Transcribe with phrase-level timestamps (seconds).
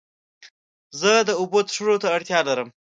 [0.99, 2.69] زه د اوبو څښلو ته اړتیا لرم.